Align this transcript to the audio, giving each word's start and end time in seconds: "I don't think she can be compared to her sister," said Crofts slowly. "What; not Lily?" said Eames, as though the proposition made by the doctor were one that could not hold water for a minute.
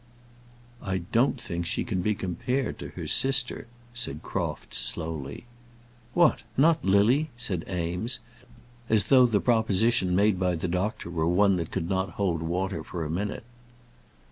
"I 0.81 0.97
don't 1.11 1.39
think 1.39 1.67
she 1.67 1.83
can 1.83 2.01
be 2.01 2.15
compared 2.15 2.79
to 2.79 2.87
her 2.97 3.05
sister," 3.05 3.67
said 3.93 4.23
Crofts 4.23 4.75
slowly. 4.79 5.45
"What; 6.15 6.41
not 6.57 6.83
Lily?" 6.83 7.29
said 7.37 7.63
Eames, 7.69 8.19
as 8.89 9.09
though 9.09 9.27
the 9.27 9.39
proposition 9.39 10.15
made 10.15 10.39
by 10.39 10.55
the 10.55 10.67
doctor 10.67 11.11
were 11.11 11.27
one 11.27 11.57
that 11.57 11.69
could 11.69 11.87
not 11.87 12.13
hold 12.17 12.41
water 12.41 12.83
for 12.83 13.05
a 13.05 13.11
minute. 13.11 13.43